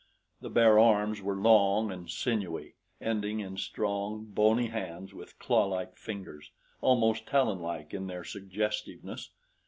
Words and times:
The 0.41 0.49
bare 0.49 0.79
arms 0.79 1.21
were 1.21 1.35
long 1.35 1.91
and 1.91 2.09
sinewy, 2.09 2.73
ending 2.99 3.39
in 3.39 3.55
strong, 3.57 4.25
bony 4.25 4.65
hands 4.69 5.13
with 5.13 5.37
clawlike 5.37 5.95
fingers 5.95 6.49
almost 6.81 7.27
talonlike 7.27 7.93
in 7.93 8.07
their 8.07 8.23
suggestiveness. 8.23 9.29